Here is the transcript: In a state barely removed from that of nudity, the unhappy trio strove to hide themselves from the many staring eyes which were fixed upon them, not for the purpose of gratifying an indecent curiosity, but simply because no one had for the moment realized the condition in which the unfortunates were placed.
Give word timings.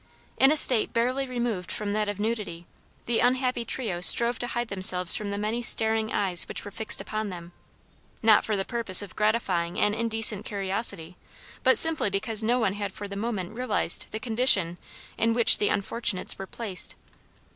In 0.39 0.51
a 0.51 0.57
state 0.57 0.93
barely 0.93 1.27
removed 1.27 1.71
from 1.71 1.93
that 1.93 2.09
of 2.09 2.19
nudity, 2.19 2.65
the 3.05 3.19
unhappy 3.19 3.63
trio 3.63 4.01
strove 4.01 4.39
to 4.39 4.47
hide 4.47 4.69
themselves 4.69 5.15
from 5.15 5.29
the 5.29 5.37
many 5.37 5.61
staring 5.61 6.11
eyes 6.11 6.47
which 6.47 6.65
were 6.65 6.71
fixed 6.71 6.99
upon 7.01 7.29
them, 7.29 7.51
not 8.23 8.43
for 8.43 8.57
the 8.57 8.65
purpose 8.65 9.03
of 9.03 9.15
gratifying 9.15 9.79
an 9.79 9.93
indecent 9.93 10.43
curiosity, 10.43 11.17
but 11.61 11.77
simply 11.77 12.09
because 12.09 12.43
no 12.43 12.57
one 12.57 12.73
had 12.73 12.91
for 12.91 13.07
the 13.07 13.15
moment 13.15 13.53
realized 13.53 14.07
the 14.09 14.19
condition 14.19 14.79
in 15.19 15.33
which 15.33 15.59
the 15.59 15.69
unfortunates 15.69 16.39
were 16.39 16.47
placed. 16.47 16.95